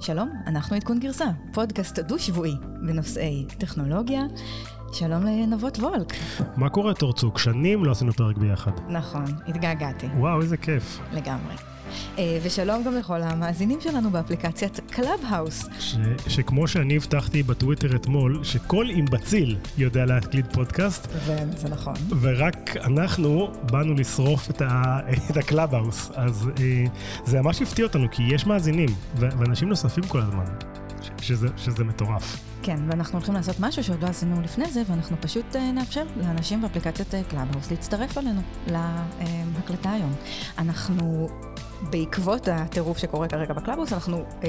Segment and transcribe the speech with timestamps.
[0.00, 2.54] שלום, אנחנו עדכון גרסה, פודקאסט דו-שבועי
[2.86, 4.22] בנושאי טכנולוגיה.
[4.92, 6.12] שלום לנבות וולק.
[6.56, 7.38] מה קורה, תורצוק?
[7.38, 8.70] שנים לא עשינו פרק ביחד.
[8.88, 10.06] נכון, התגעגעתי.
[10.06, 11.00] וואו, איזה כיף.
[11.12, 11.54] לגמרי.
[12.18, 15.68] אה, ושלום גם לכל המאזינים שלנו באפליקציית Clubhouse.
[16.28, 21.08] שכמו שאני הבטחתי בטוויטר אתמול, שכל אימבציל יודע להקליד פודקאסט.
[21.12, 21.94] וזה נכון.
[22.20, 24.62] ורק אנחנו באנו לשרוף את,
[25.72, 26.10] House.
[26.14, 26.84] אז אה,
[27.24, 30.44] זה ממש הפתיע אותנו, כי יש מאזינים, ואנשים נוספים כל הזמן,
[31.20, 32.36] שזה, שזה מטורף.
[32.62, 36.62] כן, ואנחנו הולכים לעשות משהו שעוד לא עשינו לפני זה, ואנחנו פשוט אה, נאפשר לאנשים
[36.62, 40.12] באפליקציית Clubhouse להצטרף אלינו להקלטה היום.
[40.58, 41.28] אנחנו
[41.82, 44.48] בעקבות הטירוף שקורה כרגע ב Clubhouse, אנחנו אה,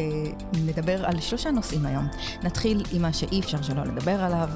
[0.53, 2.07] נדבר על שלושה נושאים היום.
[2.43, 4.49] נתחיל עם מה שאי אפשר שלא לדבר עליו,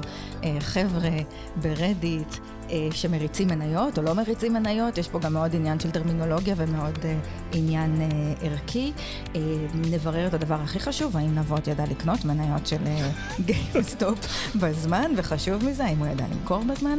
[0.44, 1.10] אה, חבר'ה
[1.56, 2.36] ב Reddit
[2.70, 6.98] אה, שמריצים מניות או לא מריצים מניות, יש פה גם מאוד עניין של טרמינולוגיה ומאוד
[7.04, 7.18] אה,
[7.52, 8.06] עניין אה,
[8.48, 8.92] ערכי.
[9.34, 9.40] אה,
[9.74, 13.10] נברר את הדבר הכי חשוב, האם נבות ידע לקנות מניות של אה,
[13.46, 14.18] GameStop
[14.60, 16.98] בזמן, וחשוב מזה, האם הוא ידע למכור בזמן.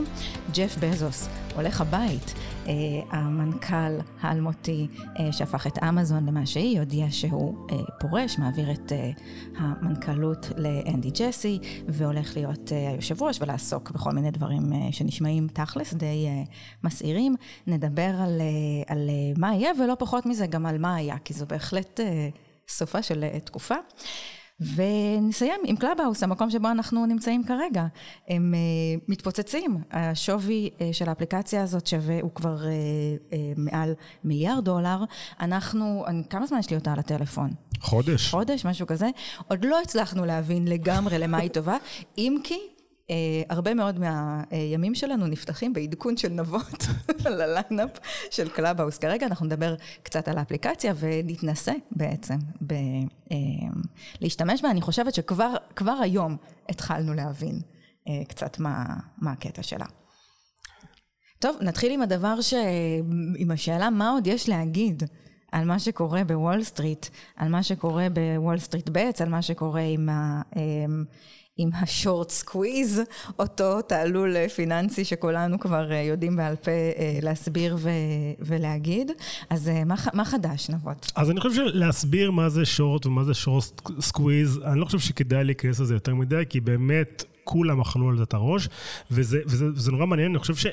[0.54, 2.34] ג'ף בזוס הולך הביתה.
[2.68, 4.88] אה, המנכ"ל האלמותי
[5.20, 8.92] אה, שהפך את אמזון למה שהיא, הודיע שהוא אה, פורש, מעביר את
[9.58, 16.28] המנכ"לות לאנדי ג'סי, והולך להיות היושב ראש ולעסוק בכל מיני דברים שנשמעים תכלס, די
[16.84, 17.36] מסעירים.
[17.68, 18.42] נדבר על,
[18.88, 22.00] על מה יהיה, ולא פחות מזה גם על מה היה, כי זו בהחלט
[22.70, 23.76] סופה של תקופה.
[24.60, 27.86] ונסיים עם Clubhouse, המקום שבו אנחנו נמצאים כרגע.
[28.28, 34.66] הם אה, מתפוצצים, השווי אה, של האפליקציה הזאת שווה, הוא כבר אה, אה, מעל מיליארד
[34.66, 35.04] דולר.
[35.40, 37.50] אנחנו, אני, כמה זמן יש לי אותה על הטלפון?
[37.82, 38.32] חודש.
[38.32, 39.10] חודש, משהו כזה.
[39.48, 41.78] עוד לא הצלחנו להבין לגמרי למה היא טובה,
[42.18, 42.60] אם כי
[43.50, 46.84] הרבה מאוד מהימים שלנו נפתחים בעדכון של נבות
[47.26, 47.90] על ה lineup
[48.32, 48.98] של Clubhouse.
[48.98, 53.34] כרגע אנחנו נדבר קצת על האפליקציה ונתנסה בעצם ב, אה,
[54.22, 54.72] להשתמש בה.
[54.72, 56.38] אני חושבת שכבר היום
[56.70, 58.86] התחלנו להבין אה, קצת מה,
[59.18, 59.86] מה הקטע שלה.
[61.40, 62.54] טוב, נתחיל עם הדבר ש...
[63.38, 65.04] עם השאלה מה עוד יש להגיד
[65.52, 69.82] על מה שקורה בוול סטריט, על מה שקורה ב Wall Street Bets, על מה שקורה
[69.82, 70.42] עם ה...
[71.58, 73.02] עם ה short squeeze,
[73.40, 77.90] אותו תעלול פיננסי שכולנו כבר אה, יודעים בעל פה אה, להסביר ו-
[78.40, 79.12] ולהגיד.
[79.50, 81.12] אז אה, מה, מה חדש, נבות?
[81.16, 85.44] אז אני חושב שלהסביר מה זה short ומה זה short squeeze, אני לא חושב שכדאי
[85.44, 87.24] להיכנס לזה יותר מדי, כי באמת...
[87.48, 88.70] כולם אכלו על זה את הראש,
[89.12, 90.70] וזה, וזה, וזה נורא מעניין, אני חושב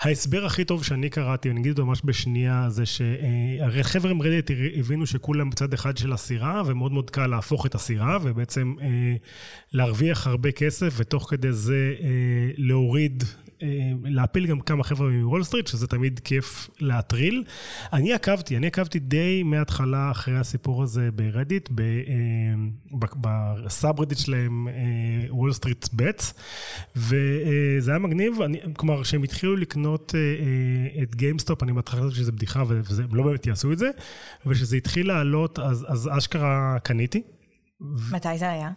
[0.00, 4.50] שההסבר הכי טוב שאני קראתי, אני אגיד אותו ממש בשנייה, זה שהרי חבר'ה מ Reddit
[4.76, 8.74] הבינו שכולם בצד אחד של הסירה, ומאוד מאוד קל להפוך את הסירה, ובעצם
[9.72, 11.94] להרוויח הרבה כסף, ותוך כדי זה
[12.56, 13.45] להוריד אה,
[14.04, 17.44] להפיל גם כמה חבר'ה מוול סטריט, שזה תמיד כיף להטריל.
[17.92, 21.68] אני עקבתי, אני עקבתי די מההתחלה אחרי הסיפור הזה ב Reddit,
[23.20, 24.68] ב subreddit שלהם,
[25.28, 26.34] Wall Street Bets,
[26.96, 32.32] וזה היה מגניב, אני, כלומר, כשהם התחילו לקנות אה, את GameStop, אני בהתחלה חשבתי שזה
[32.32, 33.90] בדיחה, והם לא באמת יעשו את זה,
[34.46, 37.22] וכשזה התחיל לעלות, אז, אז אשכרה קניתי.
[38.12, 38.70] מתי זה היה?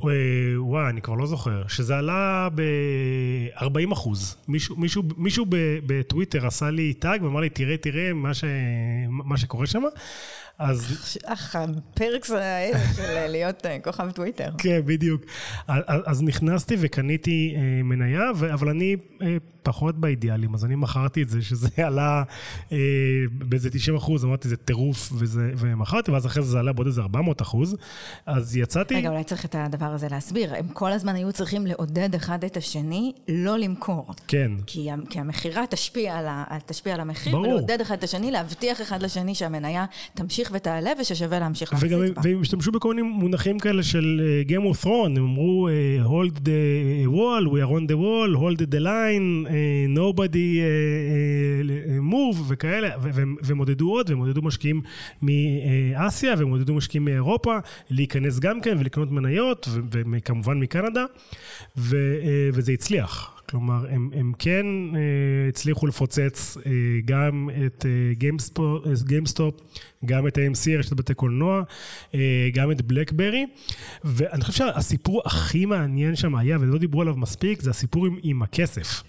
[0.00, 4.36] וואי, אני כבר לא זוכר, שזה עלה ב-40 אחוז.
[4.48, 5.46] מישהו, מישהו, מישהו
[5.86, 8.44] בטוויטר עשה לי tag ואמר לי, תראה, תראה מה, ש...
[9.08, 9.82] מה שקורה שם.
[10.58, 10.98] אז...
[11.24, 14.50] אך, הפרקס האלה של להיות אה, כוכב טוויטר.
[14.58, 15.22] כן, בדיוק.
[16.06, 21.42] אז נכנסתי וקניתי אה, מניה, אבל אני אה, פחות באידיאלים, אז אני מכרתי את זה,
[21.42, 22.22] שזה עלה
[23.32, 25.12] באיזה 90 אחוז, אמרתי, זה טירוף,
[25.58, 27.76] ומכרתי, ואז אחרי זה זה עלה בעוד איזה 400 אחוז,
[28.26, 28.94] אז יצאתי...
[28.94, 30.54] רגע, אולי צריך את הדבר הזה להסביר.
[30.54, 34.06] הם כל הזמן היו צריכים לעודד אחד את השני לא למכור.
[34.28, 34.50] כן.
[34.66, 37.46] כי, כי המכירה תשפיע על, ה, תשפיע על המחיר, ברור.
[37.46, 40.44] ולעודד אחד את השני, להבטיח אחד לשני שהמניה תמשיך.
[40.54, 42.20] ותעלה וששווה להמשיך להחזיק בה.
[42.22, 46.38] והם השתמשו בכל מיני מונחים כאלה של uh, Game of Thrones, הם אמרו uh, hold
[46.38, 49.46] the wall, we are on the wall, hold the line,
[49.88, 52.90] nobody uh, uh, move וכאלה,
[53.42, 54.82] והם עודדו עוד, והם עודדו משקיעים
[55.22, 57.58] מאסיה, והם עודדו משקיעים מאירופה
[57.90, 61.04] להיכנס גם כן ולקנות מניות, וכמובן מקנדה,
[61.76, 63.34] וזה הצליח.
[63.48, 64.96] כלומר, הם, הם כן uh,
[65.48, 66.66] הצליחו לפוצץ אה,
[67.04, 67.86] גם את
[69.06, 71.62] GameStop, אה, גם את AMC, רשת בתי קולנוע,
[72.12, 72.14] אה,
[72.54, 73.46] גם את BlackBerry,
[74.04, 78.42] ואני חושב שהסיפור הכי מעניין שם היה, ולא דיברו עליו מספיק, זה הסיפור עם, עם
[78.42, 79.02] הכסף.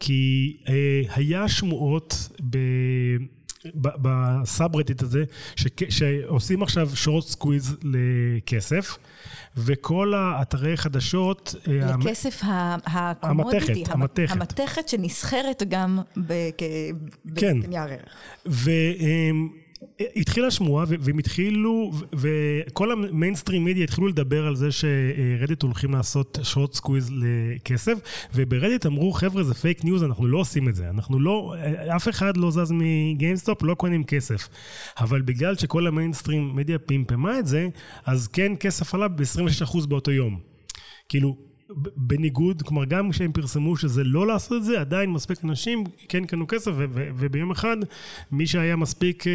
[0.00, 0.70] כי אה,
[1.14, 2.58] היה שמועות ב...
[3.74, 5.24] ב subreddit הזה,
[5.56, 5.66] ש...
[5.88, 8.98] שעושים עכשיו short squeeze לכסף.
[9.56, 11.54] וכל האתרי חדשות...
[11.68, 12.40] אה, לכסף
[12.86, 14.32] ה commodity, המתכת.
[14.32, 15.98] המתכת שנסחרת גם
[17.36, 17.62] כן.
[17.62, 18.14] כנייר ערך.
[20.16, 26.38] התחילה שמועה והם התחילו, וכל ה mainstream media התחילו לדבר על זה ש-Reddit הולכים לעשות
[26.42, 27.98] short squeeze לכסף,
[28.34, 30.90] וב-Reddit אמרו, חבר'ה, זה fake news, אנחנו לא עושים את זה.
[30.90, 31.54] אנחנו לא,
[31.96, 34.48] אף אחד לא זז מ-GameStop, לא קונים כסף.
[34.98, 37.68] אבל בגלל שכל ה mainstream media פמפמה את זה,
[38.06, 40.40] אז כן, כסף עלה ב-26% באותו יום.
[41.08, 41.53] כאילו,
[41.96, 46.46] בניגוד, כלומר גם כשהם פרסמו שזה לא לעשות את זה, עדיין מספיק אנשים כן קנו
[46.46, 47.76] כסף, וביום אחד
[48.32, 49.32] מי שהיה מספיק אה,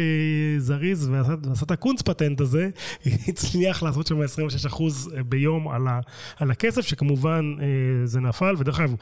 [0.58, 2.70] זריז ועשה, ועשה את הקונץ פטנט הזה,
[3.28, 4.82] הצליח לעשות שם 26%
[5.28, 6.00] ביום על, ה,
[6.36, 7.66] על הכסף, שכמובן אה,
[8.06, 8.94] זה נפל, ודרך אגב,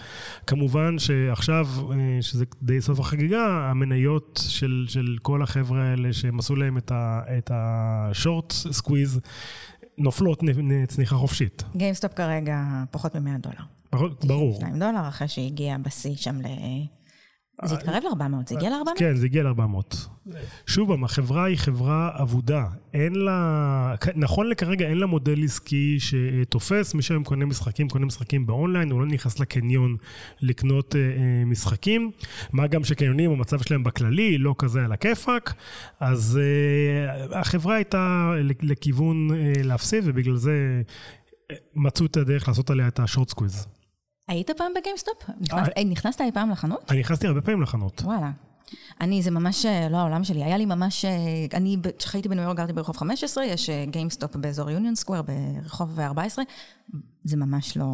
[0.47, 6.57] כמובן שעכשיו, אה, שזה די סוף החגיגה, המניות של, של כל החבר'ה האלה שהם עשו
[6.57, 6.79] להם
[7.39, 9.21] את ה short squeeze,
[9.99, 10.43] נופלות
[10.89, 11.65] צניחה חופשית.
[11.77, 14.11] GameStop כרגע פחות מ-100 דולר.
[14.25, 14.55] ברור.
[14.57, 16.47] 2 דולר אחרי שהגיע בשיא שם ל...
[17.65, 18.99] זה התקרב ל-400, זה הגיע ל-400?
[18.99, 19.97] כן, זה הגיע ל-400.
[20.67, 22.67] שוב החברה היא חברה אבודה.
[22.95, 28.47] אין לה, נכון לכרגע אין לה מודל עסקי שתופס, מי שהיום קונה משחקים, קונה משחקים
[28.47, 29.97] באונליין, הוא לא נכנס לקניון
[30.41, 32.11] לקנות אה, אה, משחקים.
[32.53, 35.55] מה גם שקניונים, המצב שלהם בכללי, לא כזה על הכיפאק.
[36.01, 38.33] אז אה, החברה הייתה
[38.63, 40.83] לכיוון אה, להפסיד, ובגלל זה
[41.51, 43.78] אה, מצאו את הדרך לעשות עליה את ה short squeeze.
[44.29, 45.31] היית פעם ב-GameStop?
[45.53, 46.91] אה, נכנסת אי פעם לחנות?
[46.91, 48.03] אני נכנסתי הרבה פעמים לחנות.
[48.05, 48.31] וואלה.
[49.01, 50.45] אני, זה ממש לא העולם שלי.
[50.45, 51.05] היה לי ממש,
[51.55, 56.45] אני, כשחייתי בניו יורק, גרתי ברחוב 15, יש GameStop באזור Union Square, ברחוב 14.
[57.25, 57.85] זה ממש לא...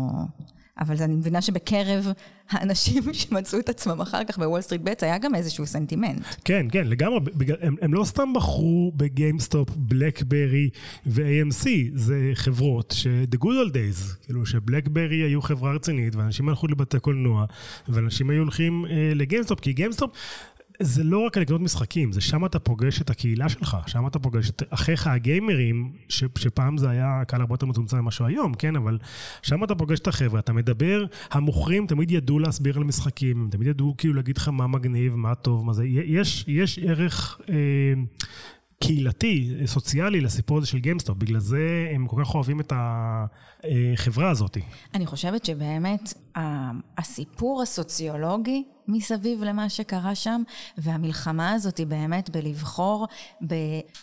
[0.81, 2.13] אבל אני מבינה שבקרב
[2.51, 6.23] האנשים שמצאו את עצמם אחר כך ב-WallStreetBets היה גם איזשהו סנטימנט.
[6.45, 7.21] כן, כן, לגמרי.
[7.61, 10.71] הם, הם לא סתם בחרו ב-GameStop, BlackBerry
[11.07, 17.01] ו-AMC, זה חברות ש-the good old days, כאילו ש-BlackBerry היו חברה רצינית, ואנשים הלכו לבתי
[17.01, 17.45] קולנוע,
[17.89, 20.11] ואנשים היו הולכים אה, ל-GameStop, כי GameStop...
[20.83, 24.51] זה לא רק לקנות משחקים, זה שם אתה פוגש את הקהילה שלך, שם אתה פוגש
[24.51, 28.77] את אחיך הגיימרים, ש, שפעם זה היה קהל הרבה יותר מצומצם ממה שהוא היום, כן,
[28.77, 28.99] אבל
[29.43, 33.95] שם אתה פוגש את החבר'ה, אתה מדבר, המוכרים תמיד ידעו להסביר על משחקים, תמיד ידעו
[33.99, 37.41] כאילו להגיד לך מה מגניב, מה טוב, מה זה, יש, יש ערך...
[37.49, 37.55] אה,
[38.81, 44.59] קהילתי, סוציאלי לסיפור הזה של GameStop, בגלל זה הם כל כך אוהבים את החברה הזאת.
[44.95, 46.15] אני חושבת שבאמת
[46.99, 50.43] הסיפור הסוציולוגי מסביב למה שקרה שם,
[50.79, 53.07] והמלחמה הזאת היא באמת בלבחור,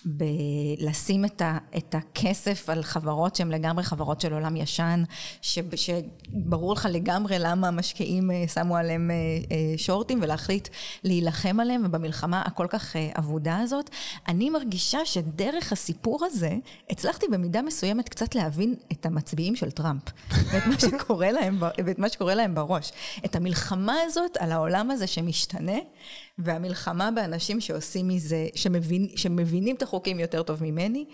[0.06, 1.42] בלשים את,
[1.78, 5.04] את הכסף על חברות שהן לגמרי חברות של עולם ישן,
[5.42, 10.68] ש, שברור לך לגמרי למה המשקיעים אה, שמו עליהם אה, אה, שורטים, ולהחליט
[11.04, 13.89] להילחם עליהם, ובמלחמה הכל כך אבודה הזאת.
[14.28, 16.56] אני מרגישה שדרך הסיפור הזה,
[16.89, 20.04] הצלחתי במידה מסוימת קצת להבין את המצביעים של טראמפ,
[20.51, 22.91] ואת מה שקורה להם, ואת מה שקורה להם בראש.
[23.25, 24.91] את המלחמה הזאת על העולם.
[24.91, 25.77] הזה שמשתנה,
[26.38, 31.06] והמלחמה באנשים שעושים מזה, שמבין, שמבינים את החוקים יותר טוב ממני,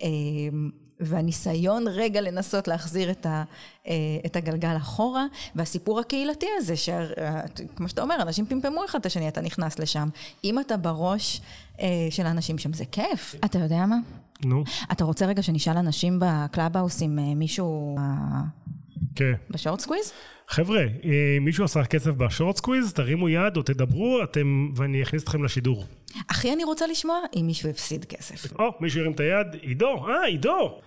[0.00, 0.70] אמ,
[1.00, 3.44] והניסיון רגע לנסות להחזיר את, ה,
[3.86, 3.92] אה,
[4.26, 9.40] את הגלגל אחורה, והסיפור הקהילתי הזה, שכמו שאתה אומר, אנשים פמפמו אחד את השני, אתה
[9.40, 10.08] נכנס לשם.
[10.44, 11.40] אם אתה בראש
[11.80, 13.34] אה, של האנשים שם, זה כיף.
[13.44, 13.96] אתה יודע מה?
[14.44, 14.64] נו.
[14.92, 17.96] אתה רוצה רגע שנשאל אנשים ב-Clubhouse אם אה, מישהו...
[19.16, 19.32] כן.
[19.50, 20.12] ב short squeeze?
[20.48, 25.22] חבר'ה, אה, מישהו עשה כסף ב short squeeze, תרימו יד או תדברו, אתם, ואני אכניס
[25.22, 25.84] אתכם לשידור.
[26.30, 28.58] הכי אני רוצה לשמוע אם מישהו הפסיד כסף.
[28.58, 30.80] או, מישהו הרים את היד, עידו, אה, עידו.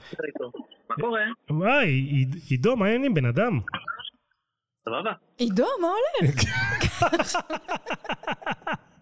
[0.89, 1.21] מה קורה?
[1.49, 3.59] וואי, עידו, מה העניינים, בן אדם?
[4.85, 5.11] סבבה.
[5.37, 6.35] עידו, מה הולך?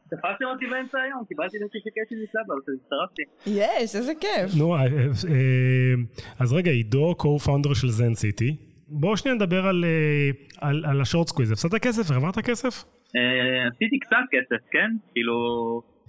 [0.09, 3.21] תפסתם אותי באמצע היום, קיבלתי notification מ-Clubhouse, אז הצטרפתי.
[3.45, 4.57] יש, איזה כיף.
[4.57, 5.93] נו, אה, אה,
[6.39, 8.74] אז רגע, עידו, co-founder של Zencity.
[8.87, 10.29] בואו שנייה נדבר על, אה,
[10.69, 11.51] על, על ה short squeeze.
[11.51, 12.11] הפסדת כסף?
[12.11, 12.73] הרווחת כסף?
[13.15, 14.89] אה, עשיתי קצת כסף, כן?
[15.13, 15.35] כאילו,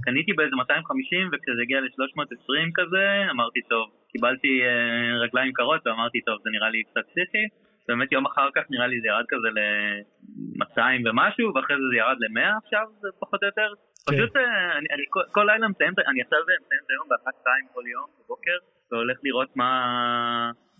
[0.04, 6.36] קניתי באיזה 250 וכשזה הגיע ל-320 כזה, אמרתי טוב, קיבלתי אה, רגליים קרות ואמרתי טוב,
[6.44, 7.44] זה נראה לי קצת פסיכי.
[7.88, 12.18] באמת יום אחר כך נראה לי זה ירד כזה ל-200 ומשהו, ואחרי זה זה ירד
[12.22, 13.70] ל-100 עכשיו, זה פחות או יותר.
[14.06, 14.16] כן.
[14.16, 14.36] פשוט
[14.78, 18.58] אני, אני כל, כל לילה מסיים, אני עכשיו מסיים את היום באחת-שתיים כל יום בבוקר,
[18.92, 19.70] והולך לראות מה...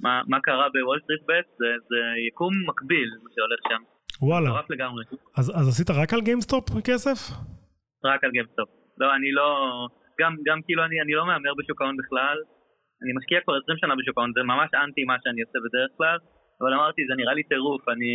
[0.04, 3.82] מה, מה קרה בוול סטריט בט, זה, זה יקום מקביל, שהולך שם.
[4.22, 4.48] וואלה.
[4.50, 5.04] מטורף לגמרי.
[5.38, 7.18] אז, אז עשית רק על GameStop כסף?
[8.04, 8.68] רק על GameStop.
[9.00, 9.46] לא, אני לא...
[10.20, 12.38] גם, גם כאילו אני, אני לא מהמר בשוק ההון בכלל.
[13.02, 16.18] אני משקיע כבר 20 שנה בשוק ההון, זה ממש אנטי מה שאני עושה בדרך כלל.
[16.60, 18.12] אבל אמרתי, זה נראה לי טירוף, אני,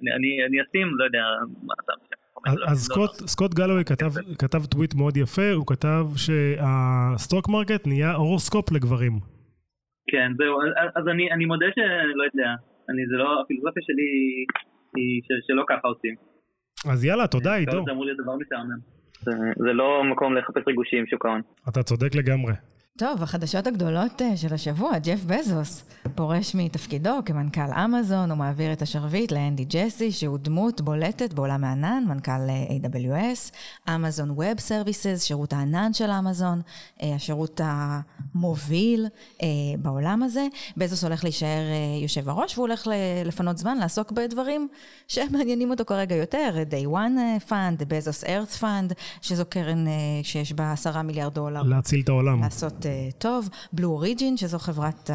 [0.00, 1.24] אני, אני, אני אשים, לא יודע,
[1.66, 1.92] מה אתה
[2.46, 3.26] אז, אז סקוט, לא.
[3.26, 9.37] סקוט גלווי כתב, כתב טוויט מאוד יפה, הוא כתב שה stock market נהיה הורוסקופ לגברים.
[10.10, 10.54] כן, זהו,
[10.96, 12.50] אז אני, אני מודה שלא יודע,
[12.88, 14.08] אני, זה לא, הפילוסופיה שלי
[14.96, 16.14] היא ש, שלא ככה עושים.
[16.92, 17.84] אז יאללה, תודה עידו.
[17.86, 18.80] זה אמור להיות דבר משעמם.
[19.20, 21.40] זה, זה לא מקום לחפש ריגושים, שוק ההון.
[21.68, 22.52] אתה צודק לגמרי.
[22.98, 25.82] טוב, החדשות הגדולות אה, של השבוע, ג'ף בזוס
[26.14, 32.04] פורש מתפקידו כמנכ"ל אמזון, הוא מעביר את השרביט לאנדי ג'סי, שהוא דמות בולטת בעולם הענן,
[32.08, 33.54] מנכ"ל אה, AWS,
[33.94, 36.60] אמזון Web Services, שירות הענן של אמזון,
[37.02, 39.06] אה, השירות המוביל
[39.78, 40.46] בעולם הזה.
[40.76, 41.62] בזוס הולך להישאר
[42.02, 42.86] יושב הראש, והוא הולך
[43.24, 44.68] לפנות זמן לעסוק בדברים
[45.08, 49.84] שמעניינים אותו כרגע יותר, Day One Fund, בזוס Earth Fund, שזו קרן
[50.22, 51.62] שיש בה עשרה מיליארד דולר.
[51.62, 52.40] להציל את העולם.
[52.40, 52.86] לעשות
[53.18, 55.10] טוב, בלו אוריג'ין, שזו חברת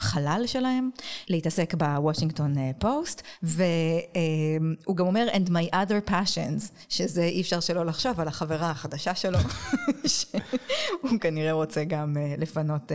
[0.00, 0.90] החלל שלהם,
[1.28, 8.20] להתעסק בוושינגטון פוסט, והוא גם אומר, and my other passions, שזה אי אפשר שלא לחשוב
[8.20, 9.38] על החברה החדשה שלו,
[10.14, 12.92] שהוא כנראה רוצה גם לפנות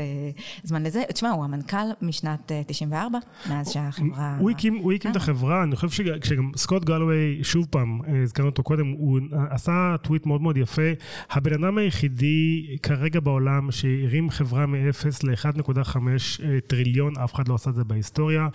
[0.64, 1.04] זמן לזה.
[1.14, 3.20] תשמע, הוא המנכ"ל משנת 94,
[3.50, 4.38] מאז שהחברה...
[4.40, 8.64] הוא הקים, הוא הקים את החברה, אני חושב שגם סקוט גלווי, שוב פעם, הזכרנו אותו
[8.64, 9.20] קודם, הוא
[9.50, 10.92] עשה טוויט מאוד מאוד יפה.
[11.32, 15.98] הבן אדם היחידי כרגע בעולם שהרים חברה מ-0 ל-1.5
[16.68, 16.93] טריליון,
[17.24, 18.48] אף אחד לא עשה את זה בהיסטוריה.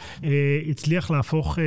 [0.71, 1.59] הצליח להפוך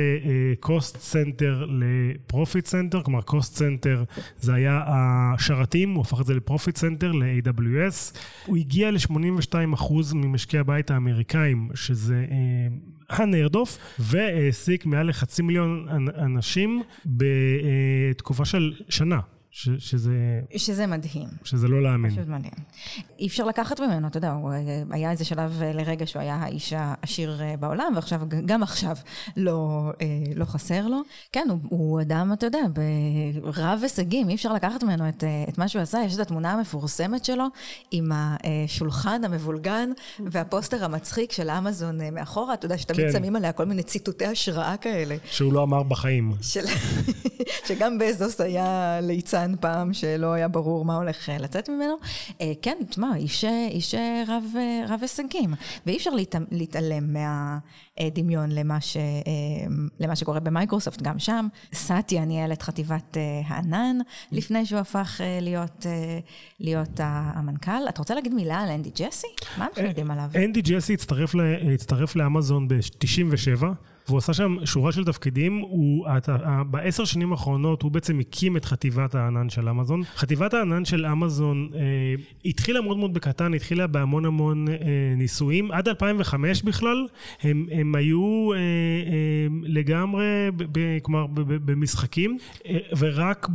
[0.64, 6.34] cost center ל profit center, כלומר cost center זה היה השרתים, הוא הפך את זה
[6.34, 8.18] ל profit center, ל-AWS.
[8.46, 12.26] הוא הגיע ל-82% ממשקי הבית האמריקאים, שזה
[13.12, 15.86] unheard of, והעסיק מעל לחצי מיליון
[16.18, 19.20] אנשים בתקופה של שנה.
[19.54, 20.40] ש, שזה...
[20.56, 21.28] שזה מדהים.
[21.44, 22.10] שזה לא להאמין.
[22.10, 22.52] פשוט מדהים.
[23.18, 24.52] אי אפשר לקחת ממנו, אתה יודע, הוא,
[24.90, 28.96] היה איזה שלב לרגע שהוא היה האיש העשיר בעולם, ועכשיו, גם עכשיו,
[29.36, 29.90] לא,
[30.34, 31.00] לא חסר לו.
[31.32, 32.58] כן, הוא, הוא אדם, אתה יודע,
[33.42, 35.98] רב הישגים, אי אפשר לקחת ממנו את, את מה שהוא עשה.
[36.06, 37.46] יש את התמונה המפורסמת שלו,
[37.90, 39.90] עם השולחן המבולגן
[40.26, 43.12] והפוסטר המצחיק של אמזון מאחורה, אתה יודע, שתמיד כן.
[43.12, 45.16] שמים עליה כל מיני ציטוטי השראה כאלה.
[45.30, 46.32] שהוא לא אמר בחיים.
[46.40, 46.64] של...
[47.66, 49.41] שגם בזוס היה ליצן.
[49.42, 51.94] קטן פעם שלא היה ברור מה הולך לצאת ממנו.
[52.62, 53.44] כן, תשמע, איש,
[54.28, 54.44] רב,
[55.02, 55.54] הישגים,
[55.86, 57.16] ואי אפשר להת, להתעלם
[58.00, 58.96] מהדמיון למה, ש,
[60.00, 61.46] למה שקורה במייקרוסופט, גם שם.
[61.72, 63.96] סאטיה ניהל את חטיבת הענן
[64.32, 65.86] לפני שהוא הפך להיות,
[66.60, 67.88] להיות המנכ"ל.
[67.88, 69.26] אתה רוצה להגיד מילה על אנדי ג'סי?
[69.58, 70.30] מה אנחנו יודעים עליו?
[70.44, 71.34] אנדי ג'סי הצטרף,
[71.74, 73.64] הצטרף לאמזון ב-97.
[74.08, 76.06] והוא עשה שם שורה של תפקידים, הוא,
[76.70, 80.02] בעשר שנים האחרונות הוא בעצם הקים את חטיבת הענן של אמזון.
[80.16, 81.80] חטיבת הענן של אמזון אה,
[82.44, 84.74] התחילה מאוד מאוד בקטן, התחילה בהמון המון אה,
[85.16, 85.72] ניסויים.
[85.72, 87.06] עד 2005 בכלל,
[87.42, 88.62] הם, הם היו אה, אה,
[89.62, 90.50] לגמרי,
[91.02, 93.48] כלומר, במשחקים, אה, ורק,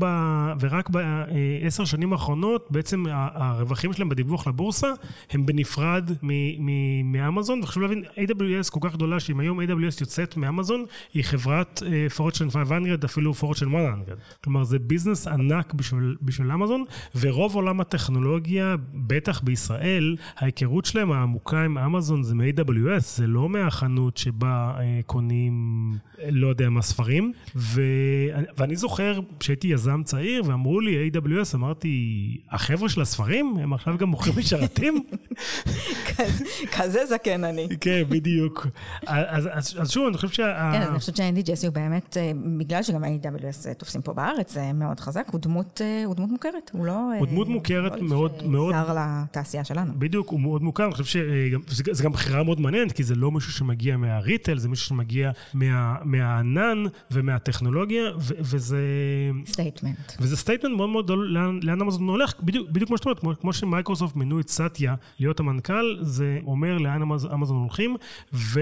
[0.89, 4.87] בעשר שנים האחרונות, בעצם הרווחים שלהם בדיווח לבורסה,
[5.31, 6.11] הם בנפרד
[7.03, 11.83] מאמזון, וחשוב להבין, AWS כל כך גדולה, שאם היום AWS יוצאת מאמזון היא חברת
[12.15, 13.93] פורצ'ן uh, 500 אפילו פורצ'ן 100.
[14.43, 16.83] כלומר זה ביזנס ענק בשביל, בשביל אמזון
[17.15, 24.16] ורוב עולם הטכנולוגיה בטח בישראל ההיכרות שלהם העמוקה עם אמזון זה מ-AWS זה לא מהחנות
[24.17, 25.53] שבה uh, קונים
[26.29, 27.81] לא יודע מה ספרים ו,
[28.57, 34.09] ואני זוכר שהייתי יזם צעיר ואמרו לי AWS אמרתי החבר'ה של הספרים הם עכשיו גם
[34.09, 35.03] מוכרים לי שרתים.
[36.77, 37.67] כזה זקן אני.
[37.81, 38.67] כן בדיוק.
[39.07, 40.71] אז, אז, אז שוב אני חושב שה...
[40.73, 42.17] כן, אני חושבת שאנדי ג'סי הוא באמת,
[42.57, 45.81] בגלל שגם ה-AWS תופסים פה בארץ, זה מאוד חזק, הוא דמות,
[46.17, 46.99] מוכרת, הוא לא...
[47.19, 48.73] הוא דמות מוכרת מאוד, מאוד...
[48.73, 49.93] זר לתעשייה שלנו.
[49.97, 51.21] בדיוק, הוא מאוד מוכר, אני חושב
[51.67, 55.31] שזה גם בחירה מאוד מעניינת, כי זה לא מישהו שמגיע מה retail, זה מישהו שמגיע
[55.53, 58.79] מה, מהענן ומהטכנולוגיה, וזה...
[59.45, 60.11] statement.
[60.19, 63.53] וזה statement מאוד מאוד גדול לאן, לאן אמזון הולך, בדיוק, בדיוק כמו שאת אומרת, כמו
[63.53, 67.01] שמייקרוסופט מינו את סאטיה להיות המנכ"ל, זה אומר לאן
[67.33, 67.95] אמזון הולכים,
[68.33, 68.61] ו...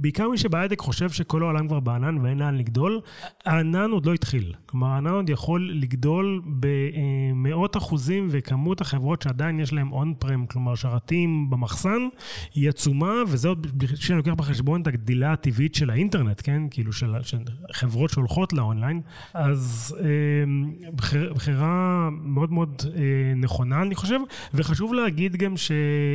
[0.00, 3.00] בעיקר מי שבהייטק חושב שכל העולם כבר בענן ואין לאן לגדול,
[3.44, 4.52] הענן עוד לא התחיל.
[4.66, 11.50] כלומר, הענן עוד יכול לגדול במאות אחוזים, וכמות החברות שעדיין יש להן on-prem, כלומר שרתים
[11.50, 12.08] במחסן,
[12.54, 16.62] היא עצומה, וזה עוד כשאני לוקח בחשבון את הגדילה הטבעית של האינטרנט, כן?
[16.70, 17.38] כאילו של, של
[17.72, 19.00] חברות שהולכות לאונליין.
[19.34, 20.94] אז אה,
[21.34, 24.18] בחירה מאוד מאוד אה, נכונה, אני חושב,
[24.54, 25.56] וחשוב להגיד גם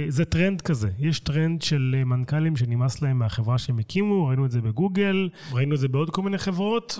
[0.10, 0.90] שזה טרנד כזה.
[1.00, 5.80] יש טרנד של מנכ"לים שנמאס להם מהחברה שהם הקימו, ראינו את זה בגוגל, ראינו את
[5.80, 7.00] זה בעוד כל מיני חברות.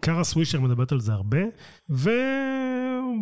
[0.00, 1.40] קארה סווישר מדברת על זה הרבה,
[1.90, 2.10] ו...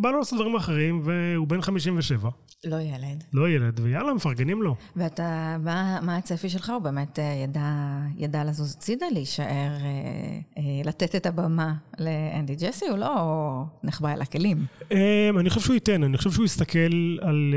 [0.01, 2.29] בא לו לעשות דברים אחרים, והוא בן 57.
[2.65, 3.23] לא ילד.
[3.33, 4.75] לא ילד, ויאללה, מפרגנים לו.
[4.95, 6.69] ואתה, מה, מה הצפי שלך?
[6.69, 12.87] הוא באמת אה, ידע, ידע לזוז הצידה, להישאר, אה, אה, לתת את הבמה לאנדי ג'סי,
[12.87, 14.65] הוא לא נחבא אל הכלים.
[14.91, 14.97] אמ,
[15.39, 17.53] אני חושב שהוא ייתן, אני חושב שהוא יסתכל על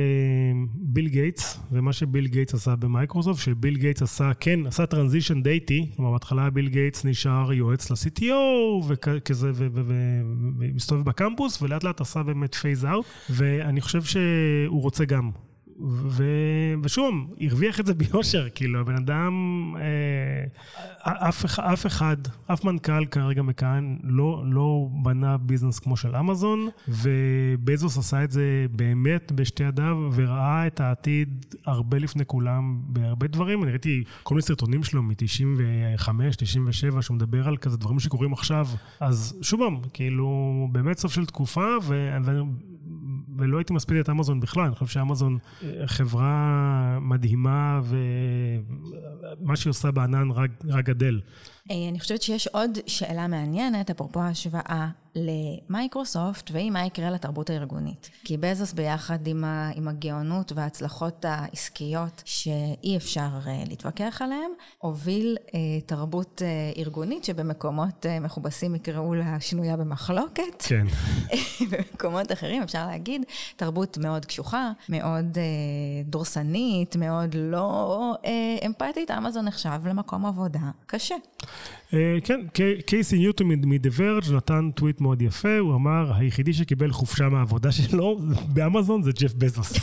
[0.91, 5.91] ביל גייטס, ומה שביל גייטס עשה במייקרוסופט, שביל גייטס עשה, כן, עשה transition די איטי,
[5.97, 12.85] כלומר, בהתחלה ביל גייטס נשאר יועץ ל-CTO, וכזה, ומסתובב בקמפוס, ולאט לאט עשה באמת phase
[12.85, 15.31] out, ואני חושב שהוא רוצה גם.
[15.87, 16.25] ו...
[16.83, 19.33] ושוב, הרוויח את זה ביושר, כאילו, הבן אדם,
[19.77, 22.17] אה, אף, אף אחד,
[22.47, 28.67] אף מנכ"ל כרגע מכאן לא, לא בנה ביזנס כמו של אמזון, ובזוס עשה את זה
[28.71, 33.63] באמת בשתי ידיו, וראה את העתיד הרבה לפני כולם בהרבה דברים.
[33.63, 38.67] אני ראיתי כל מיני סרטונים שלו מ-95, 97, שהוא מדבר על כזה דברים שקורים עכשיו.
[39.01, 39.61] אז שוב
[39.93, 42.17] כאילו, באמת סוף של תקופה, ו...
[43.39, 49.91] ולא הייתי מספיד את אמזון בכלל, אני חושב שאמזון אה, חברה מדהימה, ומה שהיא עושה
[49.91, 50.31] בענן
[50.65, 51.21] רק גדל.
[51.71, 58.11] אה, אני חושבת שיש עוד שאלה מעניינת, אפרופו ההשוואה למייקרוסופט, והיא מה יקרה לתרבות הארגונית.
[58.25, 65.37] כי בזוס ביחד עם, ה, עם הגאונות וההצלחות העסקיות שאי אפשר uh, להתווכח עליהן, הוביל
[65.47, 65.53] uh,
[65.87, 70.63] תרבות uh, ארגונית שבמקומות uh, מכובסים יקראו לה שנויה במחלוקת.
[70.63, 70.87] כן.
[71.71, 73.25] במקומות אחרים אפשר להגיד,
[73.57, 79.11] תרבות מאוד קשוחה, מאוד uh, דורסנית, מאוד לא uh, אמפתית.
[79.11, 81.15] אמזון נחשב למקום עבודה קשה.
[81.95, 82.41] אה, כן,
[82.87, 88.19] קייסי ניוטון מ"דה ורג' נתן טוויט מאוד יפה, הוא אמר, היחידי שקיבל חופשה מהעבודה שלו
[88.55, 89.73] באמזון זה ג'ף בזוס.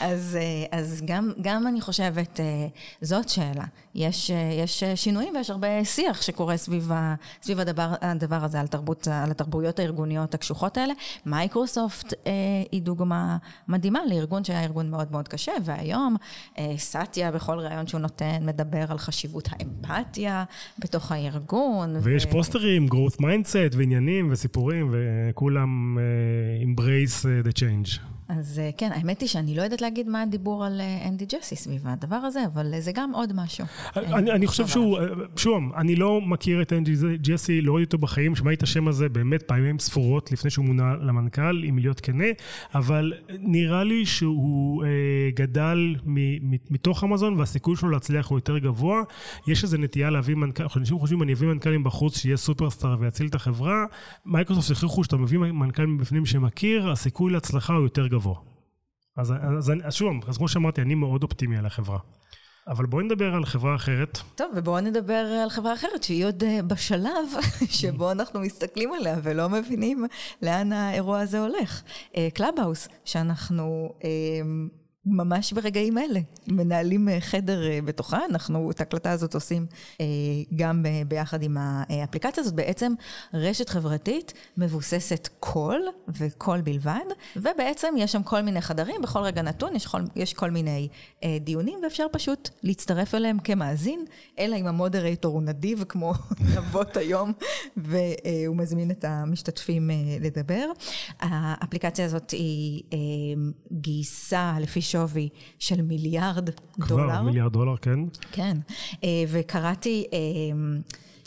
[0.00, 2.66] אז, אה, אז גם, גם אני חושבת, אה,
[3.00, 3.64] זאת שאלה.
[3.94, 8.66] יש, אה, יש שינויים ויש הרבה שיח שקורה סביב, ה, סביב הדבר, הדבר הזה, על,
[8.66, 10.92] תרבות, על התרבויות הארגוניות הקשוחות האלה.
[11.26, 12.32] מייקרוסופט אה,
[12.72, 13.36] היא דוגמה
[13.68, 16.16] מדהימה לארגון שהיה ארגון מאוד מאוד קשה, והיום
[16.58, 20.44] אה, סאטיה בכל ראיון שהוא נותן מדבר על חשיבות האמפתיה
[20.78, 21.96] בתוך הארגון.
[22.02, 22.30] ויש ו...
[22.30, 28.00] פוסטרים, growth mindset ועניינים וסיפורים, וכולם uh, embrace the change.
[28.28, 31.56] אז אה, כן, האמת היא שאני לא יודעת להגיד מה הדיבור על אה, אנדי ג'סי
[31.56, 33.64] סביב הדבר הזה, אבל אה, זה גם עוד משהו.
[33.96, 34.98] אני, אני חושב שהוא,
[35.36, 39.08] שוב, אני לא מכיר את אנדי ג'סי, לא ראיתי אותו בחיים, שמעתי את השם הזה
[39.08, 42.24] באמת פעמים ספורות לפני שהוא מונה למנכ"ל, אם להיות כנה,
[42.74, 44.88] אבל נראה לי שהוא אה,
[45.34, 46.16] גדל מ,
[46.70, 49.02] מתוך אמזון, והסיכוי שלו להצליח הוא יותר גבוה.
[49.46, 53.34] יש איזו נטייה להביא מנכ"ל, אנשים חושבים, אני אביא מנכ"ל מבחוץ שיהיה סופרסטאר ויציל את
[53.34, 53.84] החברה.
[54.26, 58.08] מייקרוסופט הכריחו שאתה מביא מנכ"ל מבפנים שמכיר, הסיכוי להצלחה הוא יותר.
[58.08, 58.34] גבוה.
[59.16, 61.98] אז, אז, אז שוב, אז כמו שאמרתי, אני מאוד אופטימי על החברה.
[62.68, 64.18] אבל בואי נדבר על חברה אחרת.
[64.34, 67.28] טוב, ובואו נדבר על חברה אחרת, שהיא עוד אה, בשלב
[67.78, 70.04] שבו אנחנו מסתכלים עליה ולא מבינים
[70.42, 71.82] לאן האירוע הזה הולך.
[72.34, 74.08] Clubhouse, שאנחנו אה,
[75.06, 76.20] ממש ברגעים אלה.
[76.48, 79.66] מנהלים אה, חדר אה, בתוכה, אנחנו את ההקלטה הזאת עושים
[80.00, 80.06] אה,
[80.56, 82.54] גם ביחד עם האפליקציה הזאת.
[82.54, 82.92] בעצם
[83.34, 87.04] רשת חברתית מבוססת קול וקול בלבד,
[87.36, 90.88] ובעצם יש שם כל מיני חדרים, בכל רגע נתון יש כל, יש כל מיני
[91.40, 94.04] דיונים, ואפשר פשוט להצטרף אליהם כמאזין,
[94.38, 96.14] אלא אם המודרטור הוא נדיב כמו
[96.58, 97.32] אבות היום,
[97.76, 100.70] והוא מזמין את המשתתפים לדבר.
[101.20, 102.82] האפליקציה הזאת היא
[103.72, 107.10] גייסה לפי שעות שווי של מיליארד כבר, דולר.
[107.10, 107.98] כבר, מיליארד דולר, כן.
[108.32, 108.56] כן,
[109.04, 110.06] אה, וקראתי...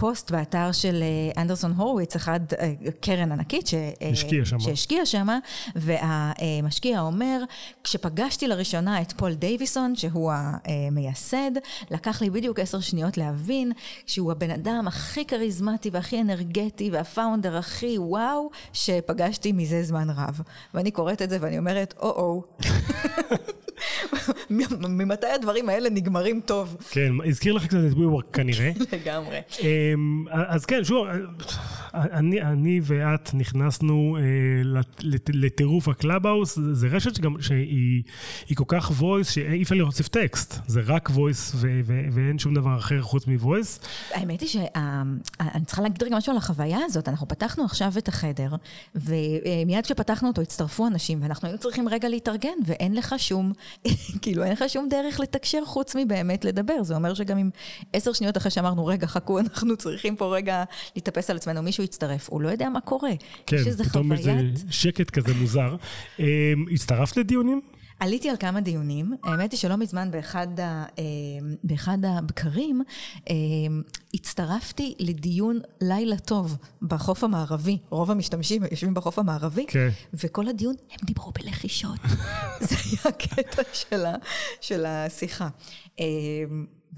[0.03, 2.39] אה, פוסט באתר של אה, Andreessen Horowitz, אחד,
[3.01, 4.59] קרן ענקית שהשקיע שם.
[4.59, 5.27] שהשקיע שם,
[5.75, 7.43] והמשקיע אומר,
[7.83, 11.51] כשפגשתי לראשונה את פול דייוויסון, שהוא המייסד,
[11.91, 13.71] לקח לי בדיוק עשר שניות להבין
[14.05, 20.41] שהוא הבן אדם הכי כריזמטי והכי אנרגטי וה founder הכי וואו שפגשתי מזה זמן רב.
[20.73, 22.43] ואני קוראת את זה ואני אומרת, או-או.
[24.89, 26.77] ממתי הדברים האלה נגמרים טוב?
[26.91, 28.71] כן, הזכיר לך קצת את WeWork כנראה.
[28.93, 29.39] לגמרי.
[29.59, 31.07] אמ, אז כן, שוב,
[31.93, 34.81] אני, אני ואת נכנסנו אה,
[35.33, 38.03] לטירוף ה Clubhouse, זה רשת שגם, שהיא
[38.55, 41.55] כל כך voice, שאי אפשר להוסיף טקסט, זה רק voice
[42.11, 43.85] ואין שום דבר אחר חוץ מ-voice.
[44.13, 48.49] האמת היא שאני צריכה להגיד רגע משהו על החוויה הזאת, אנחנו פתחנו עכשיו את החדר,
[48.95, 53.53] ומיד כשפתחנו אותו הצטרפו אנשים, ואנחנו היינו צריכים רגע להתארגן, ואין לך שום,
[54.21, 57.49] כאילו אין לך שום דרך לתקשר חוץ מבאמת לדבר, זה אומר שגם אם
[57.93, 60.63] עשר שניות אחרי שאמרנו, רגע, חכו, אנחנו צריכים פה רגע
[60.95, 63.11] להתאפס על עצמנו, מישהו יצטרף, הוא לא יודע מה קורה.
[63.45, 64.39] כן, פתאום חוויית...
[64.51, 65.75] איזה שקט כזה מוזר.
[66.19, 66.25] אמ,
[66.71, 67.61] הצטרפת לדיונים?
[68.01, 71.03] עליתי על כמה דיונים, האמת היא שלא מזמן באחד, ה, אה,
[71.63, 72.81] באחד הבקרים
[73.29, 73.35] אה,
[74.13, 79.89] הצטרפתי לדיון לילה טוב בחוף המערבי, רוב המשתמשים יושבים בחוף המערבי, כן.
[80.13, 81.99] וכל הדיון הם דיברו בלחישות,
[82.67, 84.15] זה היה הקטע של, ה,
[84.61, 85.49] של השיחה.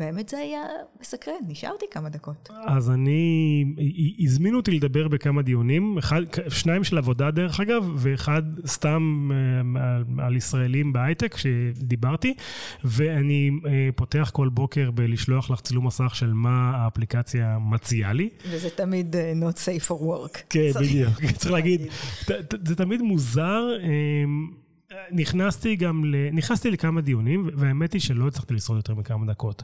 [0.02, 0.62] אה, והאמת זה היה
[1.02, 2.50] מסקרן, נשארתי כמה דקות.
[2.66, 3.66] אז אני,
[4.20, 10.04] הזמינו אותי לדבר בכמה דיונים, אחד, שניים של עבודה דרך אגב, ואחד סתם אה, על,
[10.20, 12.34] על ישראלים בהייטק שדיברתי,
[12.84, 18.30] ואני אה, פותח כל בוקר בלשלוח לך צילום מסך של מה האפליקציה מציעה לי.
[18.50, 20.40] וזה תמיד אה, not safe for work.
[20.50, 21.82] כן, בדיוק, צריך להגיד,
[22.68, 23.64] זה תמיד מוזר.
[25.12, 26.16] נכנסתי גם ל...
[26.32, 29.64] נכנסתי לכמה דיונים, והאמת היא שלא הצלחתי לשרוד יותר מכמה דקות.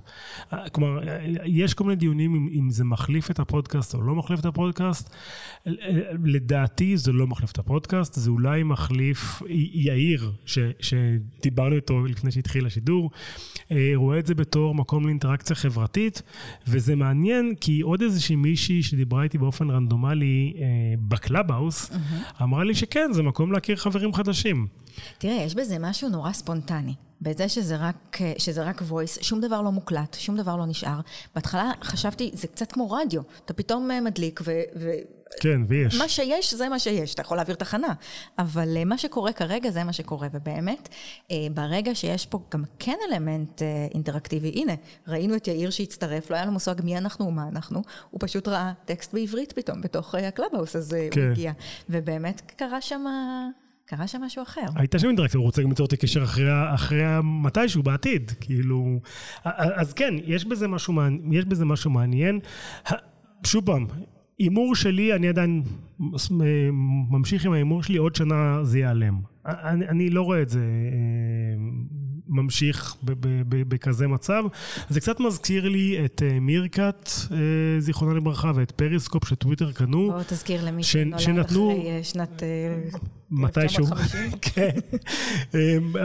[0.72, 1.00] כלומר,
[1.46, 5.10] יש כל מיני דיונים אם, אם זה מחליף את הפודקאסט או לא מחליף את הפודקאסט.
[6.24, 9.42] לדעתי זה לא מחליף את הפודקאסט, זה אולי מחליף
[9.74, 13.12] יאיר, ש, שדיברנו איתו לפני שהתחיל השידור,
[13.72, 16.22] אה, רואה את זה בתור מקום לאינטראקציה חברתית,
[16.68, 20.65] וזה מעניין כי עוד איזושהי מישהי שדיברה איתי באופן רנדומלי אה,
[20.99, 22.44] ב Clubhouse, mm-hmm.
[22.44, 24.68] אמרה לי שכן, זה מקום להכיר חברים חדשים.
[25.17, 26.93] תראה, יש בזה משהו נורא ספונטני.
[27.21, 30.99] בזה שזה רק, שזה רק voice, שום דבר לא מוקלט, שום דבר לא נשאר.
[31.35, 33.21] בהתחלה חשבתי, זה קצת כמו רדיו.
[33.45, 34.62] אתה פתאום אה, מדליק ו...
[34.75, 34.91] ו...
[35.39, 35.97] כן, ויש.
[35.97, 37.13] מה שיש, זה מה שיש.
[37.13, 37.93] אתה יכול להעביר תחנה.
[38.39, 40.27] אבל אה, מה שקורה כרגע, זה מה שקורה.
[40.31, 40.89] ובאמת,
[41.31, 43.62] אה, ברגע שיש פה גם כן אלמנט
[43.93, 44.73] אינטראקטיבי, הנה,
[45.07, 48.71] ראינו את יאיר שהצטרף, לא היה לו מושג מי אנחנו ומה אנחנו, הוא פשוט ראה
[48.85, 51.21] טקסט בעברית פתאום, בתוך ה Clubhouse, אז כן.
[51.21, 51.51] הוא הגיע.
[51.89, 53.05] ובאמת קרה שם...
[53.89, 54.65] קרה שם משהו אחר.
[54.75, 58.32] הייתה שם אינטראקציה, הוא רוצה גם ליצור את הקשר אחרי, אחרי מתישהו, בעתיד.
[58.41, 58.99] כאילו...
[59.43, 60.93] אז כן, יש בזה משהו,
[61.32, 62.39] יש בזה משהו מעניין.
[63.45, 63.86] שוב פעם,
[64.39, 65.63] הימור שלי, אני עדיין
[67.10, 69.19] ממשיך עם ההימור שלי, עוד שנה זה ייעלם.
[69.45, 71.63] אני, אני לא רואה את זה אה,
[72.30, 72.96] ממשיך
[73.44, 74.44] בכזה מצב.
[74.89, 77.38] זה קצת מזכיר לי את אה, Meerkat, אה,
[77.80, 80.12] זיכרונה לברכה, ואת Periscope שטוויטר קנו.
[80.12, 81.72] בוא תזכיר למי שנולד שנתנו...
[81.72, 82.44] אחרי שנת...
[83.32, 83.86] מתישהו,
[84.42, 84.70] כן.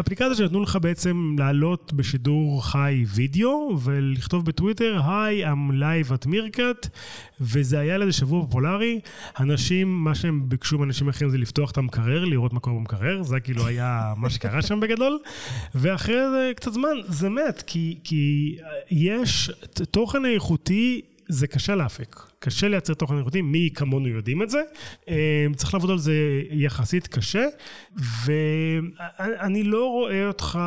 [0.01, 6.89] אפליקציה שנתנו לך בעצם לעלות בשידור חי וידאו ולכתוב בטוויטר, היי, I'm live at Meerkat,
[7.41, 9.01] וזה היה לאיזה שבוע פופולרי.
[9.41, 13.41] אנשים, מה שהם ביקשו מאנשים אחרים זה לפתוח את המקרר, לראות מה קורה במקרר, זה
[13.41, 15.19] כאילו היה מה שקרה שם בגדול.
[15.75, 18.57] ואחרי זה קצת זמן, זה מת, כי, כי
[18.91, 19.51] יש
[19.91, 22.17] תוכן איכותי, זה קשה להפיק.
[22.45, 24.63] קשה לייצר תוכן איכותי, מי כמונו יודעים את זה.
[25.09, 26.15] אה, צריך לעבוד על זה
[26.51, 27.45] יחסית קשה,
[28.25, 30.59] ואני לא רואה אותך,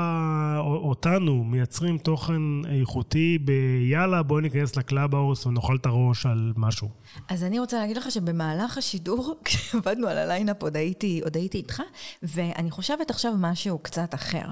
[0.59, 2.41] אותנו, מייצרים תוכן
[2.79, 6.89] איכותי ביאללה, בוא ניכנס ל Clubhouse ונאכל את הראש על משהו.
[7.29, 11.57] אז אני רוצה להגיד לך שבמהלך השידור, כשעבדנו על ה lineup, עוד הייתי, עוד הייתי
[11.57, 11.81] איתך,
[12.23, 14.45] ואני חושבת עכשיו משהו קצת אחר.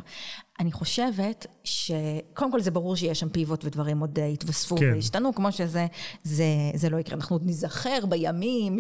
[0.60, 4.94] אני חושבת שקודם כל זה ברור שיש שם פיבוט ודברים עוד יתווספו כן.
[4.94, 5.86] וישתנו, כמו שזה,
[6.24, 7.16] זה, זה לא יקרה.
[7.16, 8.78] אנחנו עוד ניזכר בימים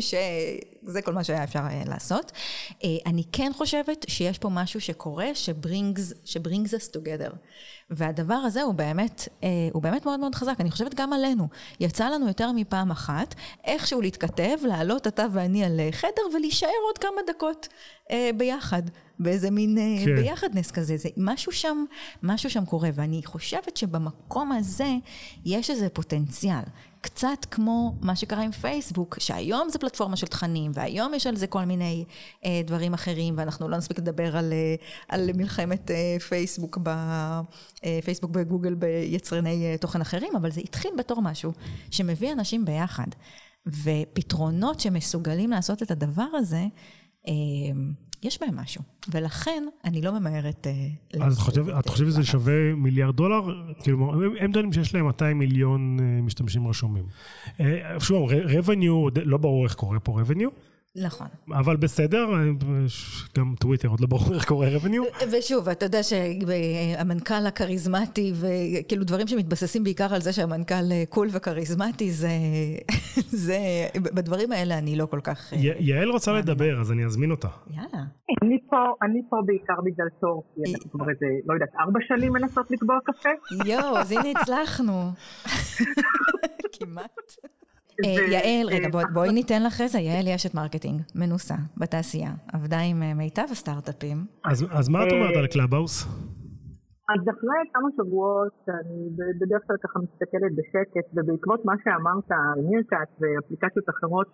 [0.88, 2.32] שזה כל מה שהיה אפשר אה, לעשות.
[2.84, 7.36] אה, אני כן חושבת שיש פה משהו שקורה, שברינגס, שברינגס us together.
[7.90, 10.56] והדבר הזה הוא באמת, אה, הוא באמת מאוד מאוד חזק.
[10.60, 11.48] אני חושבת גם עלינו.
[11.80, 17.22] יצא לנו יותר מפעם אחת איכשהו להתכתב, לעלות אתה ואני על חדר ולהישאר עוד כמה
[17.28, 17.68] דקות
[18.38, 18.82] ביחד.
[19.20, 20.16] באיזה מין כן.
[20.16, 21.86] ביחדנס כזה, זה משהו שם,
[22.24, 24.94] משהו שם קורה, ואני חושבת שבמקום הזה
[25.46, 26.64] יש איזה פוטנציאל.
[27.06, 31.48] קצת כמו מה שקרה עם פייסבוק, שהיום זה פלטפורמה של תכנים, והיום יש על זה
[31.48, 32.06] כל מיני
[32.46, 34.76] אה, דברים אחרים, ואנחנו לא נספיק לדבר על, אה,
[35.10, 36.88] על מלחמת אה, פייסבוק, ב,
[37.86, 41.52] אה, פייסבוק וגוגל ביצרני אה, תוכן אחרים, אבל זה התחיל בתור משהו
[41.92, 43.08] שמביא אנשים ביחד.
[43.68, 46.66] ופתרונות שמסוגלים לעשות את הדבר הזה,
[47.28, 47.34] אה,
[48.26, 50.68] יש בהם משהו, ולכן אני לא ממהרת...
[50.68, 53.42] אה, אז את חושבת שזה שווה מיליארד דולר?
[53.84, 57.06] כאילו, הם טוענים שיש להם 200 מיליון אה, משתמשים רשומים.
[57.60, 60.75] אה, שוב, revenue, לא ברור איך קורה פה revenue.
[60.96, 61.28] נכון.
[61.52, 62.28] אבל בסדר,
[63.38, 65.04] גם טוויטר עוד לא ברור איך קורה רבניו.
[65.32, 72.30] ושוב, אתה יודע שהמנכ"ל הכריזמטי, וכאילו דברים שמתבססים בעיקר על זה שהמנכ"ל קול וכריזמטי, זה,
[73.46, 73.58] זה,
[73.96, 75.54] בדברים האלה אני לא כל כך...
[75.80, 77.48] יעל רוצה לדבר, אז אני אזמין אותה.
[77.70, 78.04] יאללה.
[78.44, 82.34] אני פה, אני פה בעיקר בגלל תור, כי אנחנו כבר איזה, לא יודעת, ארבע שנים
[82.34, 83.30] מנסות לקבוע קפה.
[83.66, 85.12] יואו, אז הנה הצלחנו.
[86.80, 87.65] כמעט.
[88.06, 93.14] אה, יעל, רגע, בואי ניתן לך איזה, יעל אשת marketing, מנוסה, בתעשייה, עבדה עם אה,
[93.14, 94.18] מיטב הסטארט-אפים.
[94.80, 95.96] אז מה את אומרת על Clubhouse?
[97.14, 99.00] אז אחרי כמה שבועות אני
[99.40, 102.30] בדרך כלל ככה מסתכלת בשקט, ובעקבות מה שאמרת,
[102.70, 104.28] מירקאט ואפליקציות אחרות,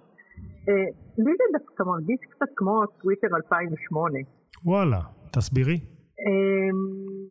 [0.69, 0.88] אה,
[1.24, 4.19] לי זה דווקא מרגיש קצת כמו טוויטר 2008.
[4.65, 5.02] וואלה,
[5.34, 5.78] תסבירי.
[6.26, 6.80] אמ,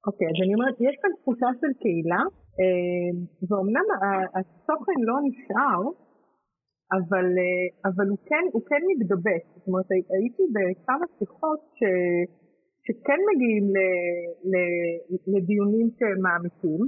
[0.07, 2.23] אוקיי, אז אני אומרת, יש כאן תחושה של קהילה,
[2.59, 3.17] אמ,
[3.49, 3.87] ואומנם
[4.37, 5.81] התוכן לא נשאר,
[6.97, 9.43] אבל, אה, אבל הוא, כן, הוא כן מתגבש.
[9.57, 11.81] זאת אומרת, הייתי בכמה שיחות ש,
[12.87, 13.79] שכן מגיעים ל,
[14.53, 14.55] ל,
[15.33, 16.83] לדיונים שהם מעמיקים,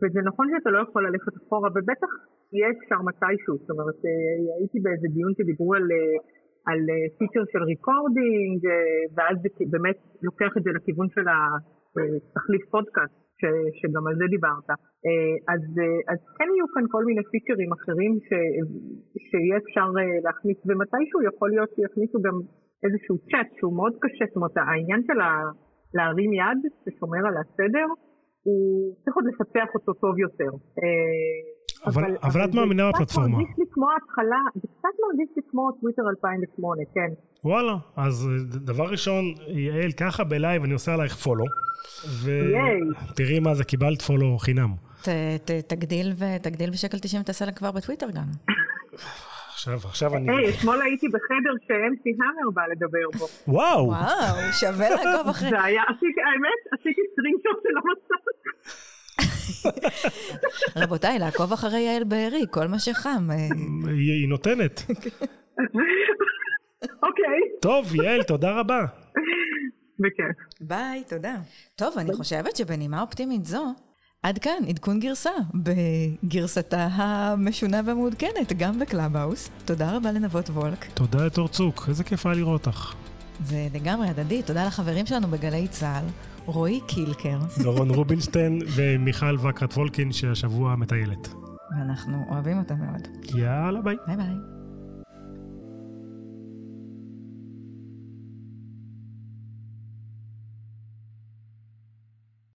[0.00, 2.12] וזה נכון שאתה לא יכול ללכת אחורה, ובטח
[2.52, 3.54] יהיה אפשר מתישהו.
[3.60, 5.86] זאת אומרת, אה, הייתי באיזה דיון שדיברו על...
[6.70, 6.80] על
[7.18, 8.60] פיצ'ר של recording,
[9.14, 13.42] ואז זה באמת לוקח את זה לכיוון של התחליף פודקאסט, ש,
[13.78, 14.68] שגם על זה דיברת.
[15.06, 15.62] אה, אז,
[16.12, 18.28] אז כן יהיו כאן כל מיני פיצ'רים אחרים ש,
[19.26, 22.36] שיהיה אפשר אה, להכניס, ומתישהו יכול להיות שיכניסו גם
[22.84, 25.18] איזשהו צ'אט שהוא מאוד קשה, זאת אומרת העניין של
[25.96, 27.88] להרים יד ששומר על הסדר,
[28.46, 30.50] הוא צריך עוד לפתח אותו טוב יותר.
[31.86, 33.28] אה, אבל, אבל, אבל את מאמינה בפלטפורמה.
[33.28, 37.10] זה קצת מרגיש לי כמו ההתחלה, זה קצת מרגיש לי כמו טוויטר 2008, כן.
[37.44, 41.44] וואלה, אז דבר ראשון, יעל, ככה ב live אני עושה עלייך follow.
[42.24, 44.70] ותראי מה זה, קיבלת follow חינם.
[45.02, 45.08] ת,
[45.44, 48.24] ת, תגדיל ותגדיל בשקל 90 תעשה לה כבר בטוויטר גם.
[49.52, 50.26] עכשיו, עכשיו אני...
[50.32, 53.26] היי, אתמול הייתי בחדר ש MC Hammer בא לדבר בו.
[53.48, 53.86] וואו.
[53.86, 55.50] וואו, שווה לעקוב אחרי.
[55.50, 55.82] זה היה,
[56.26, 58.30] האמת, עשיתי screenshot של המצב.
[60.82, 63.28] רבותיי, לעקוב אחרי יעל בארי, כל מה שחם.
[63.86, 64.82] היא נותנת.
[67.06, 67.40] אוקיי.
[67.60, 68.84] טוב, יעל, תודה רבה.
[69.98, 70.36] בכיף.
[70.60, 71.34] ביי, תודה.
[71.76, 73.74] טוב, אני חושבת שבנימה אופטימית זו,
[74.22, 79.50] עד כאן עדכון גרסה, בגרסתה המשונה והמעודכנת, גם ב Clubhouse.
[79.64, 80.86] תודה רבה לנבות וולק.
[80.94, 82.94] תודה לתור צוק, איזה כיף היה לראות אותך.
[83.44, 86.04] זה לגמרי הדדי, תודה לחברים שלנו בגלי צה"ל.
[86.52, 87.38] רועי קילקר.
[87.62, 91.28] דורון רובינשטיין ומיכל וקרת וולקין שהשבוע מטיילת.
[91.78, 93.08] ואנחנו אוהבים אותה מאוד.
[93.34, 93.96] יאללה ביי.
[94.06, 94.59] ביי ביי.